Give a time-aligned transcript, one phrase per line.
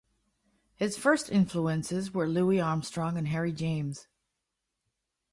[0.73, 4.07] His first influences were Louis Armstrong and Harry James.